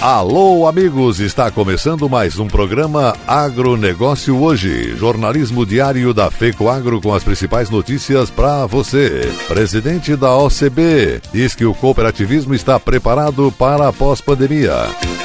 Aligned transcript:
Alô, 0.00 0.66
amigos! 0.66 1.20
Está 1.20 1.50
começando 1.50 2.08
mais 2.08 2.38
um 2.38 2.48
programa 2.48 3.14
Agronegócio 3.26 4.40
Hoje, 4.40 4.96
jornalismo 4.96 5.66
diário 5.66 6.14
da 6.14 6.30
FECO 6.30 6.70
Agro 6.70 7.02
com 7.02 7.12
as 7.12 7.22
principais 7.22 7.68
notícias 7.68 8.30
para 8.30 8.64
você. 8.64 9.30
Presidente 9.46 10.16
da 10.16 10.34
OCB 10.34 11.20
diz 11.30 11.54
que 11.54 11.66
o 11.66 11.74
cooperativismo 11.74 12.54
está 12.54 12.80
preparado 12.80 13.52
para 13.58 13.88
a 13.88 13.92
pós-pandemia. 13.92 14.72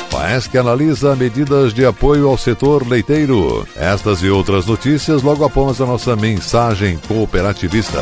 FAESC 0.09 0.57
analisa 0.57 1.15
medidas 1.15 1.73
de 1.73 1.85
apoio 1.85 2.27
ao 2.27 2.37
setor 2.37 2.85
leiteiro. 2.85 3.65
Estas 3.77 4.21
e 4.23 4.29
outras 4.29 4.65
notícias 4.65 5.23
logo 5.23 5.45
após 5.45 5.79
a 5.79 5.85
nossa 5.85 6.17
mensagem 6.17 6.99
cooperativista. 7.07 8.01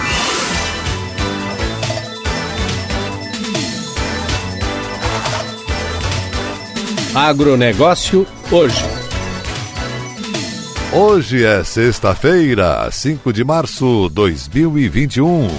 Agronegócio 7.13 8.25
hoje. 8.49 8.85
Hoje 10.93 11.43
é 11.43 11.61
sexta-feira, 11.61 12.89
5 12.89 13.33
de 13.33 13.43
março 13.43 14.07
de 14.07 14.15
2021. 14.15 15.49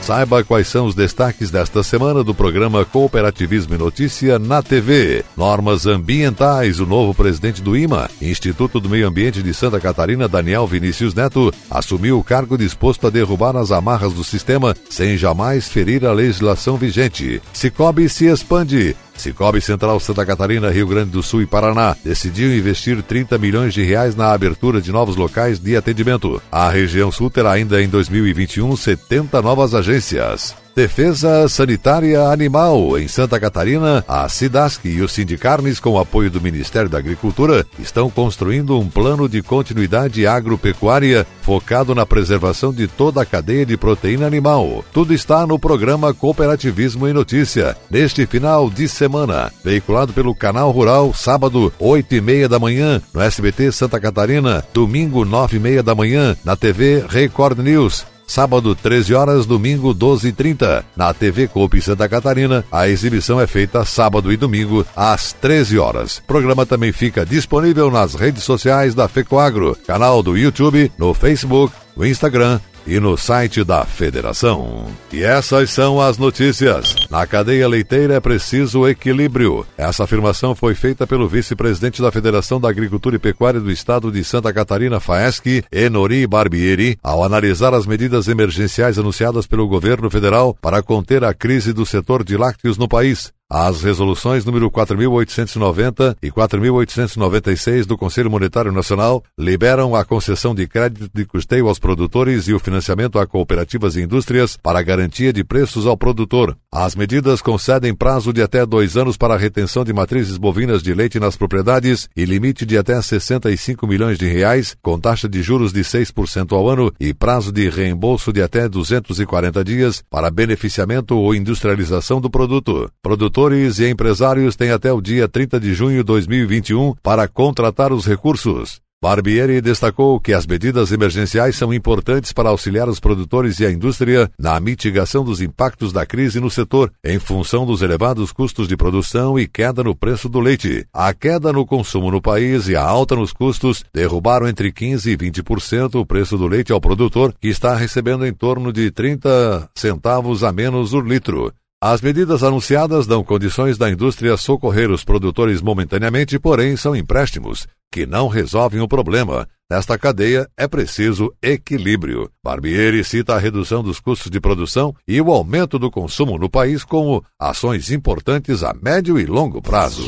Saiba 0.00 0.42
quais 0.42 0.68
são 0.68 0.86
os 0.86 0.94
destaques 0.94 1.50
desta 1.50 1.82
semana 1.82 2.24
do 2.24 2.34
programa 2.34 2.82
Cooperativismo 2.86 3.74
e 3.74 3.78
Notícia 3.78 4.38
na 4.38 4.62
TV. 4.62 5.22
Normas 5.36 5.86
ambientais. 5.86 6.80
O 6.80 6.86
novo 6.86 7.12
presidente 7.12 7.60
do 7.60 7.76
IMA, 7.76 8.08
Instituto 8.20 8.80
do 8.80 8.88
Meio 8.88 9.06
Ambiente 9.06 9.42
de 9.42 9.52
Santa 9.52 9.78
Catarina, 9.78 10.26
Daniel 10.26 10.66
Vinícius 10.66 11.14
Neto, 11.14 11.52
assumiu 11.70 12.18
o 12.18 12.24
cargo 12.24 12.56
disposto 12.56 13.06
a 13.06 13.10
derrubar 13.10 13.54
as 13.54 13.70
amarras 13.70 14.14
do 14.14 14.24
sistema 14.24 14.74
sem 14.88 15.18
jamais 15.18 15.68
ferir 15.68 16.06
a 16.06 16.12
legislação 16.12 16.78
vigente. 16.78 17.42
Cicobi 17.52 18.08
se 18.08 18.24
expande. 18.26 18.96
Cicobi 19.16 19.60
Central 19.60 20.00
Santa 20.00 20.24
Catarina, 20.24 20.70
Rio 20.70 20.86
Grande 20.86 21.10
do 21.10 21.22
Sul 21.22 21.42
e 21.42 21.46
Paraná 21.46 21.96
decidiu 22.04 22.56
investir 22.56 23.02
30 23.02 23.38
milhões 23.38 23.74
de 23.74 23.82
reais 23.82 24.14
na 24.14 24.32
abertura 24.32 24.80
de 24.80 24.90
novos 24.90 25.16
locais 25.16 25.58
de 25.58 25.76
atendimento. 25.76 26.42
A 26.50 26.68
região 26.68 27.10
sul 27.12 27.30
terá 27.30 27.52
ainda 27.52 27.82
em 27.82 27.88
2021 27.88 28.76
70 28.76 29.42
novas 29.42 29.74
agências. 29.74 30.61
Defesa 30.74 31.48
Sanitária 31.48 32.22
Animal. 32.28 32.98
Em 32.98 33.06
Santa 33.06 33.38
Catarina, 33.38 34.04
a 34.08 34.28
Cidasc 34.28 34.84
e 34.84 35.00
o 35.02 35.08
Sindicarnes, 35.08 35.78
com 35.78 35.98
apoio 35.98 36.30
do 36.30 36.40
Ministério 36.40 36.88
da 36.88 36.98
Agricultura, 36.98 37.66
estão 37.78 38.08
construindo 38.08 38.78
um 38.78 38.88
plano 38.88 39.28
de 39.28 39.42
continuidade 39.42 40.26
agropecuária 40.26 41.26
focado 41.42 41.94
na 41.94 42.06
preservação 42.06 42.72
de 42.72 42.86
toda 42.86 43.20
a 43.22 43.26
cadeia 43.26 43.66
de 43.66 43.76
proteína 43.76 44.26
animal. 44.26 44.84
Tudo 44.92 45.12
está 45.12 45.46
no 45.46 45.58
programa 45.58 46.14
Cooperativismo 46.14 47.06
em 47.06 47.12
Notícia, 47.12 47.76
neste 47.90 48.24
final 48.26 48.70
de 48.70 48.88
semana, 48.88 49.52
veiculado 49.64 50.12
pelo 50.12 50.34
Canal 50.34 50.70
Rural, 50.70 51.12
sábado, 51.12 51.72
8 51.78 52.14
e 52.14 52.20
meia 52.20 52.48
da 52.48 52.58
manhã, 52.58 53.02
no 53.12 53.20
SBT 53.20 53.72
Santa 53.72 54.00
Catarina, 54.00 54.64
domingo, 54.72 55.24
9 55.24 55.56
e 55.56 55.60
meia 55.60 55.82
da 55.82 55.94
manhã, 55.94 56.36
na 56.44 56.56
TV 56.56 57.04
Record 57.08 57.58
News 57.58 58.11
sábado 58.26 58.74
13 58.74 59.14
horas, 59.14 59.46
domingo 59.46 59.94
12h30. 59.94 60.84
Na 60.96 61.12
TV 61.12 61.48
Coop 61.48 61.80
Santa 61.80 62.08
Catarina, 62.08 62.64
a 62.70 62.88
exibição 62.88 63.40
é 63.40 63.46
feita 63.46 63.84
sábado 63.84 64.32
e 64.32 64.36
domingo 64.36 64.86
às 64.96 65.32
13 65.32 65.78
horas. 65.78 66.18
O 66.18 66.22
programa 66.24 66.64
também 66.64 66.92
fica 66.92 67.26
disponível 67.26 67.90
nas 67.90 68.14
redes 68.14 68.42
sociais 68.44 68.94
da 68.94 69.08
FECOAGRO, 69.08 69.76
canal 69.86 70.22
do 70.22 70.36
YouTube, 70.36 70.90
no 70.98 71.14
Facebook, 71.14 71.74
no 71.96 72.06
Instagram 72.06 72.60
e 72.86 72.98
no 72.98 73.16
site 73.16 73.64
da 73.64 73.84
Federação. 73.84 74.86
E 75.12 75.22
essas 75.22 75.70
são 75.70 76.00
as 76.00 76.18
notícias. 76.18 76.94
Na 77.10 77.26
cadeia 77.26 77.68
leiteira 77.68 78.14
é 78.14 78.20
preciso 78.20 78.86
equilíbrio. 78.88 79.66
Essa 79.76 80.04
afirmação 80.04 80.54
foi 80.54 80.74
feita 80.74 81.06
pelo 81.06 81.28
vice-presidente 81.28 82.00
da 82.00 82.10
Federação 82.10 82.60
da 82.60 82.68
Agricultura 82.68 83.16
e 83.16 83.18
Pecuária 83.18 83.60
do 83.60 83.70
Estado 83.70 84.10
de 84.10 84.24
Santa 84.24 84.52
Catarina, 84.52 85.00
FAESC, 85.00 85.64
Enori 85.70 86.26
Barbieri, 86.26 86.98
ao 87.02 87.22
analisar 87.22 87.74
as 87.74 87.86
medidas 87.86 88.28
emergenciais 88.28 88.98
anunciadas 88.98 89.46
pelo 89.46 89.68
governo 89.68 90.10
federal 90.10 90.56
para 90.60 90.82
conter 90.82 91.24
a 91.24 91.34
crise 91.34 91.72
do 91.72 91.86
setor 91.86 92.24
de 92.24 92.36
lácteos 92.36 92.78
no 92.78 92.88
país. 92.88 93.32
As 93.54 93.82
resoluções 93.82 94.46
número 94.46 94.70
4.890 94.70 96.16
e 96.22 96.30
4.896 96.30 97.84
do 97.84 97.98
Conselho 97.98 98.30
Monetário 98.30 98.72
Nacional 98.72 99.22
liberam 99.38 99.94
a 99.94 100.06
concessão 100.06 100.54
de 100.54 100.66
crédito 100.66 101.10
de 101.12 101.26
custeio 101.26 101.68
aos 101.68 101.78
produtores 101.78 102.48
e 102.48 102.54
o 102.54 102.58
financiamento 102.58 103.18
a 103.18 103.26
cooperativas 103.26 103.94
e 103.94 104.00
indústrias 104.00 104.56
para 104.56 104.80
garantia 104.80 105.34
de 105.34 105.44
preços 105.44 105.86
ao 105.86 105.98
produtor. 105.98 106.56
As 106.72 106.96
medidas 106.96 107.42
concedem 107.42 107.94
prazo 107.94 108.32
de 108.32 108.40
até 108.40 108.64
dois 108.64 108.96
anos 108.96 109.18
para 109.18 109.34
a 109.34 109.36
retenção 109.36 109.84
de 109.84 109.92
matrizes 109.92 110.38
bovinas 110.38 110.82
de 110.82 110.94
leite 110.94 111.20
nas 111.20 111.36
propriedades 111.36 112.08
e 112.16 112.24
limite 112.24 112.64
de 112.64 112.78
até 112.78 113.02
65 113.02 113.86
milhões 113.86 114.16
de 114.16 114.26
reais, 114.26 114.74
com 114.80 114.98
taxa 114.98 115.28
de 115.28 115.42
juros 115.42 115.74
de 115.74 115.82
6% 115.82 116.52
ao 116.52 116.70
ano 116.70 116.90
e 116.98 117.12
prazo 117.12 117.52
de 117.52 117.68
reembolso 117.68 118.32
de 118.32 118.40
até 118.40 118.66
240 118.66 119.62
dias 119.62 120.02
para 120.08 120.30
beneficiamento 120.30 121.18
ou 121.18 121.34
industrialização 121.34 122.18
do 122.18 122.30
produto. 122.30 122.90
Produtor 123.02 123.41
produtores 123.42 123.80
e 123.80 123.88
empresários 123.88 124.54
têm 124.54 124.70
até 124.70 124.92
o 124.92 125.00
dia 125.00 125.26
30 125.26 125.58
de 125.58 125.74
junho 125.74 125.96
de 125.98 126.04
2021 126.04 126.94
para 127.02 127.26
contratar 127.26 127.92
os 127.92 128.06
recursos. 128.06 128.80
Barbieri 129.02 129.60
destacou 129.60 130.20
que 130.20 130.32
as 130.32 130.46
medidas 130.46 130.92
emergenciais 130.92 131.56
são 131.56 131.74
importantes 131.74 132.32
para 132.32 132.50
auxiliar 132.50 132.88
os 132.88 133.00
produtores 133.00 133.58
e 133.58 133.66
a 133.66 133.72
indústria 133.72 134.30
na 134.38 134.60
mitigação 134.60 135.24
dos 135.24 135.40
impactos 135.40 135.92
da 135.92 136.06
crise 136.06 136.38
no 136.38 136.48
setor, 136.48 136.92
em 137.04 137.18
função 137.18 137.66
dos 137.66 137.82
elevados 137.82 138.30
custos 138.30 138.68
de 138.68 138.76
produção 138.76 139.36
e 139.36 139.48
queda 139.48 139.82
no 139.82 139.96
preço 139.96 140.28
do 140.28 140.38
leite. 140.38 140.86
A 140.92 141.12
queda 141.12 141.52
no 141.52 141.66
consumo 141.66 142.12
no 142.12 142.22
país 142.22 142.68
e 142.68 142.76
a 142.76 142.84
alta 142.84 143.16
nos 143.16 143.32
custos 143.32 143.84
derrubaram 143.92 144.46
entre 144.46 144.70
15% 144.70 145.06
e 145.06 145.16
20% 145.16 145.96
o 145.96 146.06
preço 146.06 146.38
do 146.38 146.46
leite 146.46 146.70
ao 146.70 146.80
produtor, 146.80 147.34
que 147.40 147.48
está 147.48 147.74
recebendo 147.74 148.24
em 148.24 148.32
torno 148.32 148.72
de 148.72 148.92
30 148.92 149.68
centavos 149.74 150.44
a 150.44 150.52
menos 150.52 150.92
o 150.92 151.00
litro. 151.00 151.52
As 151.84 152.00
medidas 152.00 152.44
anunciadas 152.44 153.08
dão 153.08 153.24
condições 153.24 153.76
da 153.76 153.90
indústria 153.90 154.36
socorrer 154.36 154.88
os 154.88 155.02
produtores 155.02 155.60
momentaneamente, 155.60 156.38
porém 156.38 156.76
são 156.76 156.94
empréstimos 156.94 157.66
que 157.90 158.06
não 158.06 158.28
resolvem 158.28 158.80
o 158.80 158.86
problema. 158.86 159.48
Nesta 159.68 159.98
cadeia 159.98 160.48
é 160.56 160.68
preciso 160.68 161.34
equilíbrio. 161.42 162.30
Barbieri 162.40 163.02
cita 163.02 163.34
a 163.34 163.38
redução 163.38 163.82
dos 163.82 163.98
custos 163.98 164.30
de 164.30 164.40
produção 164.40 164.94
e 165.08 165.20
o 165.20 165.32
aumento 165.32 165.76
do 165.76 165.90
consumo 165.90 166.38
no 166.38 166.48
país 166.48 166.84
como 166.84 167.24
ações 167.36 167.90
importantes 167.90 168.62
a 168.62 168.72
médio 168.80 169.18
e 169.18 169.26
longo 169.26 169.60
prazo. 169.60 170.04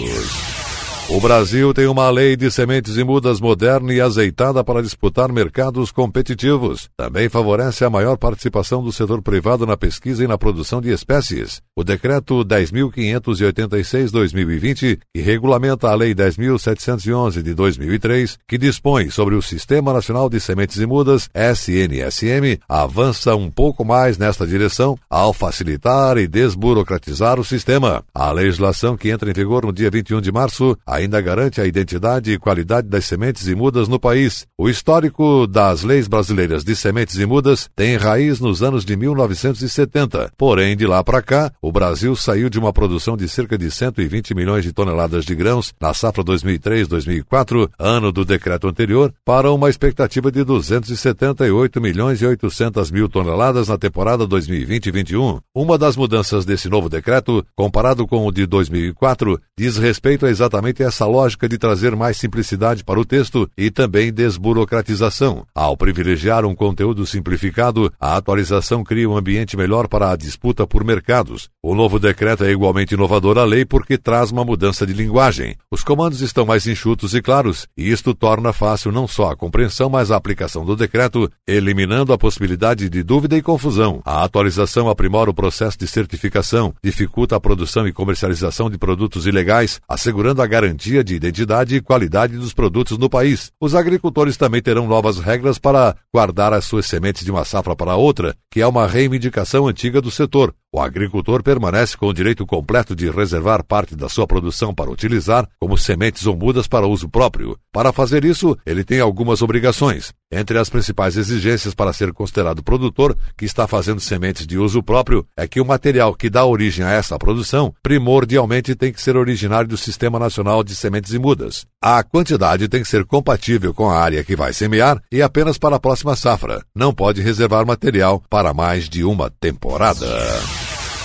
O 1.06 1.20
Brasil 1.20 1.74
tem 1.74 1.86
uma 1.86 2.08
lei 2.08 2.34
de 2.34 2.50
sementes 2.50 2.96
e 2.96 3.04
mudas 3.04 3.38
moderna 3.38 3.92
e 3.92 4.00
azeitada 4.00 4.64
para 4.64 4.82
disputar 4.82 5.30
mercados 5.30 5.92
competitivos. 5.92 6.88
Também 6.96 7.28
favorece 7.28 7.84
a 7.84 7.90
maior 7.90 8.16
participação 8.16 8.82
do 8.82 8.90
setor 8.90 9.20
privado 9.20 9.66
na 9.66 9.76
pesquisa 9.76 10.24
e 10.24 10.26
na 10.26 10.38
produção 10.38 10.80
de 10.80 10.90
espécies. 10.90 11.60
O 11.76 11.84
decreto 11.84 12.42
10.586-2020, 12.42 14.98
que 15.14 15.20
regulamenta 15.20 15.90
a 15.90 15.94
lei 15.94 16.14
10.711 16.14 17.42
de 17.42 17.52
2003, 17.52 18.38
que 18.48 18.56
dispõe 18.56 19.10
sobre 19.10 19.34
o 19.34 19.42
Sistema 19.42 19.92
Nacional 19.92 20.30
de 20.30 20.40
Sementes 20.40 20.78
e 20.78 20.86
Mudas, 20.86 21.28
SNSM, 21.34 22.60
avança 22.66 23.36
um 23.36 23.50
pouco 23.50 23.84
mais 23.84 24.16
nesta 24.16 24.46
direção 24.46 24.96
ao 25.10 25.34
facilitar 25.34 26.16
e 26.16 26.26
desburocratizar 26.26 27.38
o 27.38 27.44
sistema. 27.44 28.02
A 28.14 28.32
legislação 28.32 28.96
que 28.96 29.10
entra 29.10 29.28
em 29.28 29.34
vigor 29.34 29.66
no 29.66 29.72
dia 29.72 29.90
21 29.90 30.22
de 30.22 30.32
março 30.32 30.74
ainda 30.94 31.20
garante 31.20 31.60
a 31.60 31.66
identidade 31.66 32.32
e 32.32 32.38
qualidade 32.38 32.88
das 32.88 33.04
sementes 33.04 33.46
e 33.48 33.54
mudas 33.54 33.88
no 33.88 33.98
país. 33.98 34.46
O 34.56 34.68
histórico 34.68 35.46
das 35.46 35.82
leis 35.82 36.06
brasileiras 36.06 36.62
de 36.62 36.76
sementes 36.76 37.18
e 37.18 37.26
mudas 37.26 37.68
tem 37.74 37.96
raiz 37.96 38.40
nos 38.40 38.62
anos 38.62 38.84
de 38.84 38.96
1970. 38.96 40.32
Porém, 40.36 40.76
de 40.76 40.86
lá 40.86 41.02
para 41.02 41.20
cá, 41.20 41.52
o 41.60 41.72
Brasil 41.72 42.14
saiu 42.14 42.48
de 42.48 42.58
uma 42.58 42.72
produção 42.72 43.16
de 43.16 43.28
cerca 43.28 43.58
de 43.58 43.70
120 43.70 44.34
milhões 44.34 44.64
de 44.64 44.72
toneladas 44.72 45.24
de 45.24 45.34
grãos 45.34 45.72
na 45.80 45.92
safra 45.92 46.22
2003-2004, 46.22 47.68
ano 47.78 48.12
do 48.12 48.24
decreto 48.24 48.68
anterior, 48.68 49.12
para 49.24 49.50
uma 49.50 49.68
expectativa 49.68 50.30
de 50.30 50.44
278 50.44 51.80
milhões 51.80 52.22
e 52.22 52.26
800 52.26 52.90
mil 52.90 53.08
toneladas 53.08 53.68
na 53.68 53.76
temporada 53.76 54.26
2020-21. 54.26 55.40
Uma 55.54 55.76
das 55.76 55.96
mudanças 55.96 56.44
desse 56.44 56.68
novo 56.68 56.88
decreto, 56.88 57.44
comparado 57.56 58.06
com 58.06 58.26
o 58.26 58.32
de 58.32 58.46
2004, 58.46 59.40
diz 59.58 59.76
respeito 59.76 60.26
a 60.26 60.30
exatamente 60.30 60.83
essa 60.84 61.06
lógica 61.06 61.48
de 61.48 61.58
trazer 61.58 61.96
mais 61.96 62.16
simplicidade 62.16 62.84
para 62.84 63.00
o 63.00 63.04
texto 63.04 63.48
e 63.56 63.70
também 63.70 64.12
desburocratização. 64.12 65.46
Ao 65.54 65.76
privilegiar 65.76 66.44
um 66.44 66.54
conteúdo 66.54 67.06
simplificado, 67.06 67.92
a 67.98 68.16
atualização 68.16 68.84
cria 68.84 69.08
um 69.08 69.16
ambiente 69.16 69.56
melhor 69.56 69.88
para 69.88 70.10
a 70.10 70.16
disputa 70.16 70.66
por 70.66 70.84
mercados. 70.84 71.48
O 71.62 71.74
novo 71.74 71.98
decreto 71.98 72.44
é 72.44 72.50
igualmente 72.50 72.94
inovador 72.94 73.38
à 73.38 73.44
lei 73.44 73.64
porque 73.64 73.96
traz 73.96 74.30
uma 74.30 74.44
mudança 74.44 74.86
de 74.86 74.92
linguagem. 74.92 75.56
Os 75.70 75.82
comandos 75.82 76.20
estão 76.20 76.44
mais 76.44 76.66
enxutos 76.66 77.14
e 77.14 77.22
claros, 77.22 77.66
e 77.76 77.90
isto 77.90 78.14
torna 78.14 78.52
fácil 78.52 78.92
não 78.92 79.08
só 79.08 79.30
a 79.30 79.36
compreensão, 79.36 79.88
mas 79.88 80.10
a 80.10 80.16
aplicação 80.16 80.64
do 80.64 80.76
decreto, 80.76 81.30
eliminando 81.46 82.12
a 82.12 82.18
possibilidade 82.18 82.88
de 82.88 83.02
dúvida 83.02 83.36
e 83.36 83.42
confusão. 83.42 84.00
A 84.04 84.22
atualização 84.24 84.88
aprimora 84.88 85.30
o 85.30 85.34
processo 85.34 85.78
de 85.78 85.86
certificação, 85.86 86.74
dificulta 86.82 87.36
a 87.36 87.40
produção 87.40 87.86
e 87.86 87.92
comercialização 87.92 88.68
de 88.68 88.78
produtos 88.78 89.26
ilegais, 89.26 89.80
assegurando 89.88 90.42
a 90.42 90.46
garantia 90.46 90.73
de 90.74 91.14
identidade 91.14 91.76
e 91.76 91.80
qualidade 91.80 92.36
dos 92.36 92.52
produtos 92.52 92.98
no 92.98 93.08
país. 93.08 93.52
Os 93.60 93.74
agricultores 93.74 94.36
também 94.36 94.60
terão 94.60 94.86
novas 94.86 95.18
regras 95.18 95.58
para 95.58 95.96
guardar 96.12 96.52
as 96.52 96.64
suas 96.64 96.86
sementes 96.86 97.24
de 97.24 97.30
uma 97.30 97.44
safra 97.44 97.76
para 97.76 97.96
outra, 97.96 98.34
que 98.50 98.60
é 98.60 98.66
uma 98.66 98.86
reivindicação 98.86 99.66
antiga 99.66 100.00
do 100.00 100.10
setor. 100.10 100.54
O 100.74 100.80
agricultor 100.80 101.40
permanece 101.40 101.96
com 101.96 102.08
o 102.08 102.12
direito 102.12 102.44
completo 102.44 102.96
de 102.96 103.08
reservar 103.08 103.62
parte 103.62 103.94
da 103.94 104.08
sua 104.08 104.26
produção 104.26 104.74
para 104.74 104.90
utilizar 104.90 105.48
como 105.60 105.78
sementes 105.78 106.26
ou 106.26 106.36
mudas 106.36 106.66
para 106.66 106.84
uso 106.84 107.08
próprio. 107.08 107.56
Para 107.72 107.92
fazer 107.92 108.24
isso, 108.24 108.58
ele 108.66 108.82
tem 108.82 108.98
algumas 108.98 109.40
obrigações. 109.40 110.12
Entre 110.32 110.58
as 110.58 110.68
principais 110.68 111.16
exigências 111.16 111.76
para 111.76 111.92
ser 111.92 112.12
considerado 112.12 112.60
produtor 112.60 113.16
que 113.36 113.44
está 113.44 113.68
fazendo 113.68 114.00
sementes 114.00 114.48
de 114.48 114.58
uso 114.58 114.82
próprio 114.82 115.24
é 115.36 115.46
que 115.46 115.60
o 115.60 115.64
material 115.64 116.12
que 116.12 116.28
dá 116.28 116.44
origem 116.44 116.84
a 116.84 116.90
essa 116.90 117.16
produção 117.20 117.72
primordialmente 117.80 118.74
tem 118.74 118.92
que 118.92 119.00
ser 119.00 119.16
originário 119.16 119.68
do 119.68 119.76
Sistema 119.76 120.18
Nacional 120.18 120.64
de 120.64 120.74
Sementes 120.74 121.12
e 121.12 121.20
Mudas. 121.20 121.64
A 121.80 122.02
quantidade 122.02 122.66
tem 122.66 122.82
que 122.82 122.88
ser 122.88 123.04
compatível 123.04 123.72
com 123.72 123.88
a 123.88 124.00
área 124.00 124.24
que 124.24 124.34
vai 124.34 124.52
semear 124.52 125.00
e 125.12 125.22
apenas 125.22 125.56
para 125.56 125.76
a 125.76 125.80
próxima 125.80 126.16
safra. 126.16 126.64
Não 126.74 126.92
pode 126.92 127.22
reservar 127.22 127.64
material 127.64 128.20
para 128.28 128.52
mais 128.52 128.88
de 128.88 129.04
uma 129.04 129.30
temporada. 129.30 130.04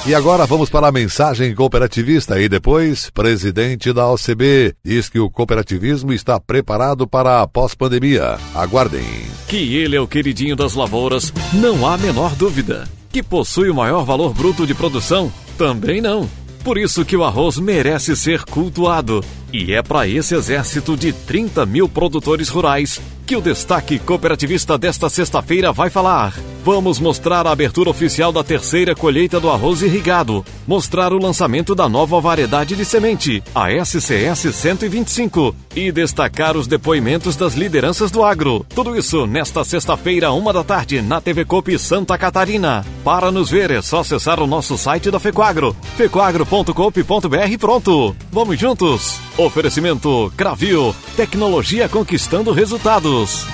E 0.05 0.15
agora 0.15 0.45
vamos 0.45 0.69
para 0.69 0.87
a 0.87 0.91
mensagem 0.91 1.53
cooperativista 1.53 2.39
e 2.39 2.47
depois, 2.47 3.09
presidente 3.09 3.91
da 3.91 4.09
OCB 4.09 4.73
diz 4.83 5.09
que 5.09 5.19
o 5.19 5.29
cooperativismo 5.29 6.13
está 6.13 6.39
preparado 6.39 7.05
para 7.05 7.41
a 7.41 7.47
pós-pandemia. 7.47 8.37
Aguardem. 8.55 9.03
Que 9.47 9.75
ele 9.75 9.97
é 9.97 10.01
o 10.01 10.07
queridinho 10.07 10.55
das 10.55 10.73
lavouras, 10.73 11.33
não 11.53 11.85
há 11.85 11.97
menor 11.97 12.33
dúvida. 12.35 12.87
Que 13.11 13.21
possui 13.21 13.69
o 13.69 13.75
maior 13.75 14.05
valor 14.05 14.33
bruto 14.33 14.65
de 14.65 14.73
produção, 14.73 15.31
também 15.57 15.99
não. 15.99 16.29
Por 16.63 16.77
isso 16.77 17.03
que 17.03 17.17
o 17.17 17.23
arroz 17.23 17.57
merece 17.57 18.15
ser 18.15 18.43
cultuado. 18.45 19.23
E 19.51 19.73
é 19.73 19.81
para 19.81 20.07
esse 20.07 20.33
exército 20.33 20.95
de 20.95 21.11
30 21.11 21.65
mil 21.65 21.89
produtores 21.89 22.49
rurais 22.49 23.01
que 23.25 23.35
o 23.35 23.41
destaque 23.41 23.99
cooperativista 23.99 24.77
desta 24.77 25.09
sexta-feira 25.09 25.71
vai 25.71 25.89
falar. 25.89 26.33
Vamos 26.63 26.99
mostrar 26.99 27.47
a 27.47 27.51
abertura 27.51 27.89
oficial 27.89 28.31
da 28.31 28.43
terceira 28.43 28.93
colheita 28.93 29.39
do 29.39 29.49
arroz 29.49 29.81
irrigado, 29.81 30.45
mostrar 30.67 31.13
o 31.13 31.17
lançamento 31.17 31.73
da 31.73 31.87
nova 31.87 32.19
variedade 32.19 32.75
de 32.75 32.83
semente, 32.83 33.41
a 33.55 33.69
SCS 33.71 34.53
125, 34.53 35.55
e 35.73 35.89
destacar 35.91 36.57
os 36.57 36.67
depoimentos 36.67 37.37
das 37.37 37.53
lideranças 37.53 38.11
do 38.11 38.23
agro. 38.23 38.65
Tudo 38.75 38.97
isso 38.97 39.25
nesta 39.25 39.63
sexta-feira, 39.63 40.31
uma 40.31 40.51
da 40.51 40.63
tarde, 40.63 41.01
na 41.01 41.21
TV 41.21 41.45
Copi 41.45 41.79
Santa 41.79 42.17
Catarina. 42.17 42.85
Para 43.05 43.31
nos 43.31 43.49
ver 43.49 43.71
é 43.71 43.81
só 43.81 44.01
acessar 44.01 44.41
o 44.41 44.47
nosso 44.47 44.77
site 44.77 45.09
da 45.09 45.19
Fecoagro, 45.19 45.75
fecoagro.coop.br 45.95 47.57
pronto. 47.57 48.15
Vamos 48.31 48.59
juntos? 48.59 49.17
Oferecimento 49.37 50.31
Cravil, 50.35 50.93
tecnologia 51.15 51.87
conquistando 51.87 52.51
resultados. 52.51 53.47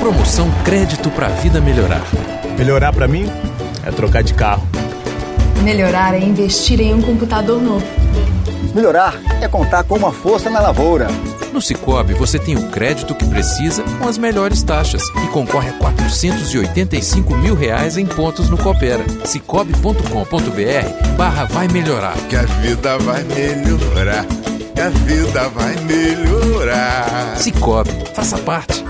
Promoção 0.00 0.50
Crédito 0.64 1.10
para 1.10 1.26
a 1.26 1.28
Vida 1.28 1.60
Melhorar. 1.60 2.02
Melhorar 2.58 2.90
para 2.90 3.06
mim 3.06 3.26
é 3.84 3.90
trocar 3.90 4.22
de 4.22 4.32
carro. 4.32 4.66
Melhorar 5.62 6.14
é 6.14 6.18
investir 6.18 6.80
em 6.80 6.94
um 6.94 7.02
computador 7.02 7.60
novo. 7.60 7.84
Melhorar 8.74 9.20
é 9.42 9.46
contar 9.46 9.84
com 9.84 9.96
uma 9.96 10.10
força 10.10 10.48
na 10.48 10.58
lavoura. 10.58 11.06
No 11.52 11.60
Cicobi 11.60 12.14
você 12.14 12.38
tem 12.38 12.56
o 12.56 12.70
crédito 12.70 13.14
que 13.14 13.26
precisa 13.26 13.82
com 13.98 14.08
as 14.08 14.16
melhores 14.16 14.62
taxas 14.62 15.02
e 15.22 15.26
concorre 15.28 15.68
a 15.68 15.72
485 15.74 17.36
mil 17.36 17.54
reais 17.54 17.98
em 17.98 18.06
pontos 18.06 18.48
no 18.48 18.56
Coopera. 18.56 19.04
Cicobi.com.br 19.26 21.14
barra 21.18 21.44
vai 21.44 21.68
melhorar. 21.68 22.16
Que 22.30 22.36
a 22.36 22.42
vida 22.42 22.96
vai 22.98 23.22
melhorar 23.22 24.24
que 24.80 24.80
a 24.80 24.88
vida 24.88 25.48
vai 25.50 25.76
melhorar. 25.84 27.36
Cicobi, 27.36 27.90
faça 28.14 28.38
parte. 28.38 28.82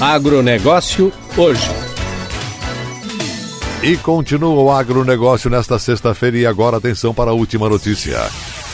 Agronegócio 0.00 1.12
hoje. 1.36 1.70
E 3.82 3.98
continua 3.98 4.62
o 4.62 4.70
agronegócio 4.70 5.50
nesta 5.50 5.78
sexta-feira 5.78 6.38
e 6.38 6.46
agora 6.46 6.78
atenção 6.78 7.12
para 7.12 7.32
a 7.32 7.34
última 7.34 7.68
notícia. 7.68 8.16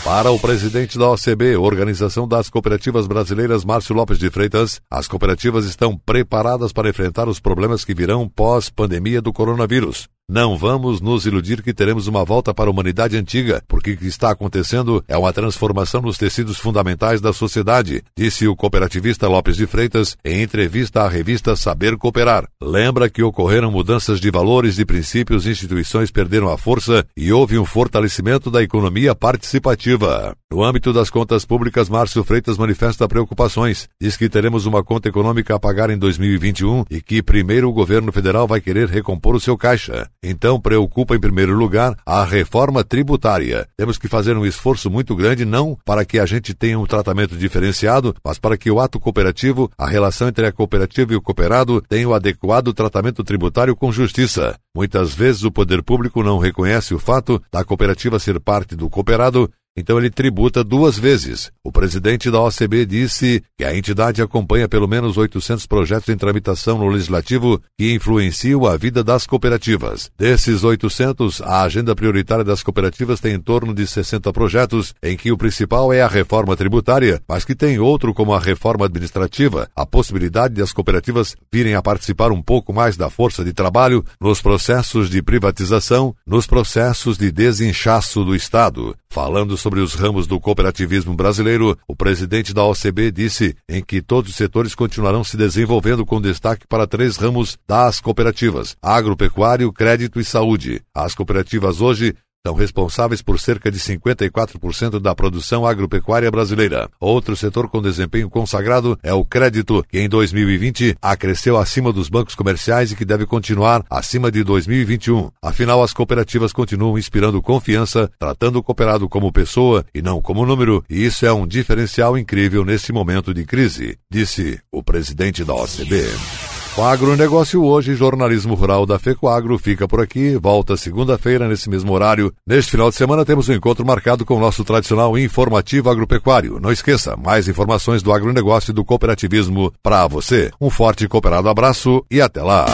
Para 0.04 0.30
o 0.30 0.38
presidente 0.38 0.96
da 0.96 1.10
OCB, 1.10 1.56
Organização 1.56 2.28
das 2.28 2.48
Cooperativas 2.48 3.08
Brasileiras, 3.08 3.64
Márcio 3.64 3.92
Lopes 3.92 4.20
de 4.20 4.30
Freitas, 4.30 4.80
as 4.88 5.08
cooperativas 5.08 5.64
estão 5.64 5.98
preparadas 5.98 6.72
para 6.72 6.88
enfrentar 6.88 7.28
os 7.28 7.40
problemas 7.40 7.84
que 7.84 7.92
virão 7.92 8.28
pós-pandemia 8.28 9.20
do 9.20 9.32
coronavírus. 9.32 10.08
Não 10.28 10.58
vamos 10.58 11.00
nos 11.00 11.24
iludir 11.24 11.62
que 11.62 11.72
teremos 11.72 12.08
uma 12.08 12.24
volta 12.24 12.52
para 12.52 12.68
a 12.68 12.72
humanidade 12.72 13.16
antiga, 13.16 13.62
porque 13.68 13.92
o 13.92 13.96
que 13.96 14.08
está 14.08 14.32
acontecendo 14.32 15.04
é 15.06 15.16
uma 15.16 15.32
transformação 15.32 16.02
nos 16.02 16.18
tecidos 16.18 16.58
fundamentais 16.58 17.20
da 17.20 17.32
sociedade, 17.32 18.02
disse 18.18 18.48
o 18.48 18.56
cooperativista 18.56 19.28
Lopes 19.28 19.56
de 19.56 19.68
Freitas 19.68 20.16
em 20.24 20.42
entrevista 20.42 21.02
à 21.02 21.08
revista 21.08 21.54
Saber 21.54 21.96
Cooperar. 21.96 22.48
Lembra 22.60 23.08
que 23.08 23.22
ocorreram 23.22 23.70
mudanças 23.70 24.18
de 24.18 24.28
valores 24.28 24.80
e 24.80 24.84
princípios, 24.84 25.46
instituições 25.46 26.10
perderam 26.10 26.50
a 26.50 26.58
força 26.58 27.06
e 27.16 27.32
houve 27.32 27.56
um 27.56 27.64
fortalecimento 27.64 28.50
da 28.50 28.64
economia 28.64 29.14
participativa. 29.14 30.36
No 30.48 30.62
âmbito 30.62 30.92
das 30.92 31.10
contas 31.10 31.44
públicas, 31.44 31.88
Márcio 31.88 32.22
Freitas 32.22 32.56
manifesta 32.56 33.08
preocupações. 33.08 33.88
Diz 34.00 34.16
que 34.16 34.28
teremos 34.28 34.64
uma 34.64 34.84
conta 34.84 35.08
econômica 35.08 35.56
a 35.56 35.58
pagar 35.58 35.90
em 35.90 35.98
2021 35.98 36.84
e 36.88 37.02
que 37.02 37.20
primeiro 37.20 37.68
o 37.68 37.72
governo 37.72 38.12
federal 38.12 38.46
vai 38.46 38.60
querer 38.60 38.88
recompor 38.88 39.34
o 39.34 39.40
seu 39.40 39.58
caixa. 39.58 40.08
Então, 40.22 40.60
preocupa 40.60 41.16
em 41.16 41.20
primeiro 41.20 41.56
lugar 41.56 41.96
a 42.06 42.24
reforma 42.24 42.84
tributária. 42.84 43.66
Temos 43.76 43.98
que 43.98 44.06
fazer 44.06 44.36
um 44.36 44.46
esforço 44.46 44.88
muito 44.88 45.16
grande, 45.16 45.44
não 45.44 45.76
para 45.84 46.04
que 46.04 46.16
a 46.16 46.24
gente 46.24 46.54
tenha 46.54 46.78
um 46.78 46.86
tratamento 46.86 47.36
diferenciado, 47.36 48.14
mas 48.24 48.38
para 48.38 48.56
que 48.56 48.70
o 48.70 48.78
ato 48.78 49.00
cooperativo, 49.00 49.68
a 49.76 49.88
relação 49.88 50.28
entre 50.28 50.46
a 50.46 50.52
cooperativa 50.52 51.12
e 51.12 51.16
o 51.16 51.20
cooperado, 51.22 51.82
tenha 51.88 52.08
o 52.08 52.14
adequado 52.14 52.72
tratamento 52.72 53.24
tributário 53.24 53.74
com 53.74 53.90
justiça. 53.90 54.56
Muitas 54.76 55.12
vezes 55.12 55.42
o 55.42 55.50
poder 55.50 55.82
público 55.82 56.22
não 56.22 56.38
reconhece 56.38 56.94
o 56.94 57.00
fato 57.00 57.42
da 57.50 57.64
cooperativa 57.64 58.20
ser 58.20 58.38
parte 58.38 58.76
do 58.76 58.88
cooperado 58.88 59.50
então 59.76 59.98
ele 59.98 60.10
tributa 60.10 60.64
duas 60.64 60.98
vezes. 60.98 61.50
O 61.62 61.70
presidente 61.70 62.30
da 62.30 62.40
OCB 62.40 62.86
disse 62.86 63.42
que 63.58 63.64
a 63.64 63.76
entidade 63.76 64.22
acompanha 64.22 64.68
pelo 64.68 64.88
menos 64.88 65.16
800 65.16 65.66
projetos 65.66 66.08
em 66.08 66.16
tramitação 66.16 66.78
no 66.78 66.88
legislativo 66.88 67.60
que 67.78 67.92
influenciam 67.92 68.64
a 68.66 68.76
vida 68.76 69.04
das 69.04 69.26
cooperativas. 69.26 70.10
Desses 70.18 70.64
800, 70.64 71.42
a 71.42 71.62
agenda 71.62 71.94
prioritária 71.94 72.44
das 72.44 72.62
cooperativas 72.62 73.20
tem 73.20 73.34
em 73.34 73.40
torno 73.40 73.74
de 73.74 73.86
60 73.86 74.32
projetos, 74.32 74.94
em 75.02 75.16
que 75.16 75.30
o 75.30 75.36
principal 75.36 75.92
é 75.92 76.00
a 76.00 76.08
reforma 76.08 76.56
tributária, 76.56 77.20
mas 77.28 77.44
que 77.44 77.54
tem 77.54 77.78
outro 77.78 78.14
como 78.14 78.32
a 78.32 78.40
reforma 78.40 78.86
administrativa, 78.86 79.68
a 79.74 79.84
possibilidade 79.84 80.54
de 80.54 80.62
as 80.62 80.72
cooperativas 80.72 81.36
virem 81.52 81.74
a 81.74 81.82
participar 81.82 82.32
um 82.32 82.42
pouco 82.42 82.72
mais 82.72 82.96
da 82.96 83.10
força 83.10 83.44
de 83.44 83.52
trabalho 83.52 84.04
nos 84.20 84.40
processos 84.40 85.10
de 85.10 85.22
privatização, 85.22 86.14
nos 86.26 86.46
processos 86.46 87.18
de 87.18 87.30
desinchaço 87.30 88.24
do 88.24 88.34
Estado. 88.34 88.94
Falando 89.16 89.56
sobre 89.56 89.80
os 89.80 89.94
ramos 89.94 90.26
do 90.26 90.38
cooperativismo 90.38 91.14
brasileiro, 91.14 91.74
o 91.88 91.96
presidente 91.96 92.52
da 92.52 92.62
OCB 92.66 93.10
disse 93.10 93.56
em 93.66 93.82
que 93.82 94.02
todos 94.02 94.30
os 94.30 94.36
setores 94.36 94.74
continuarão 94.74 95.24
se 95.24 95.38
desenvolvendo 95.38 96.04
com 96.04 96.20
destaque 96.20 96.66
para 96.66 96.86
três 96.86 97.16
ramos 97.16 97.56
das 97.66 97.98
cooperativas: 97.98 98.76
agropecuário, 98.82 99.72
crédito 99.72 100.20
e 100.20 100.24
saúde. 100.24 100.82
As 100.94 101.14
cooperativas 101.14 101.80
hoje 101.80 102.14
são 102.46 102.54
responsáveis 102.54 103.20
por 103.20 103.40
cerca 103.40 103.72
de 103.72 103.80
54% 103.80 105.00
da 105.00 105.16
produção 105.16 105.66
agropecuária 105.66 106.30
brasileira. 106.30 106.88
Outro 107.00 107.34
setor 107.34 107.68
com 107.68 107.82
desempenho 107.82 108.30
consagrado 108.30 108.96
é 109.02 109.12
o 109.12 109.24
crédito, 109.24 109.84
que 109.88 109.98
em 109.98 110.08
2020 110.08 110.96
acresceu 111.02 111.56
acima 111.56 111.92
dos 111.92 112.08
bancos 112.08 112.36
comerciais 112.36 112.92
e 112.92 112.94
que 112.94 113.04
deve 113.04 113.26
continuar 113.26 113.84
acima 113.90 114.30
de 114.30 114.44
2021. 114.44 115.28
Afinal, 115.42 115.82
as 115.82 115.92
cooperativas 115.92 116.52
continuam 116.52 116.96
inspirando 116.96 117.42
confiança, 117.42 118.08
tratando 118.16 118.60
o 118.60 118.62
cooperado 118.62 119.08
como 119.08 119.32
pessoa 119.32 119.84
e 119.92 120.00
não 120.00 120.22
como 120.22 120.46
número, 120.46 120.84
e 120.88 121.04
isso 121.04 121.26
é 121.26 121.32
um 121.32 121.48
diferencial 121.48 122.16
incrível 122.16 122.64
nesse 122.64 122.92
momento 122.92 123.34
de 123.34 123.44
crise, 123.44 123.98
disse 124.08 124.60
o 124.70 124.84
presidente 124.84 125.42
da 125.42 125.52
OCB. 125.52 126.55
O 126.78 126.82
agronegócio 126.82 127.64
hoje, 127.64 127.94
jornalismo 127.94 128.54
rural 128.54 128.84
da 128.84 128.98
FECOAGro 128.98 129.58
fica 129.58 129.88
por 129.88 129.98
aqui. 129.98 130.36
Volta 130.36 130.76
segunda-feira, 130.76 131.48
nesse 131.48 131.70
mesmo 131.70 131.90
horário. 131.90 132.30
Neste 132.46 132.70
final 132.70 132.90
de 132.90 132.96
semana, 132.96 133.24
temos 133.24 133.48
um 133.48 133.54
encontro 133.54 133.84
marcado 133.86 134.26
com 134.26 134.34
o 134.34 134.40
nosso 134.40 134.62
tradicional 134.62 135.16
informativo 135.16 135.88
agropecuário. 135.88 136.60
Não 136.60 136.70
esqueça, 136.70 137.16
mais 137.16 137.48
informações 137.48 138.02
do 138.02 138.12
agronegócio 138.12 138.72
e 138.72 138.74
do 138.74 138.84
cooperativismo 138.84 139.72
para 139.82 140.06
você. 140.06 140.50
Um 140.60 140.68
forte 140.68 141.04
e 141.04 141.08
cooperado 141.08 141.48
abraço 141.48 142.04
e 142.10 142.20
até 142.20 142.42
lá. 142.42 142.66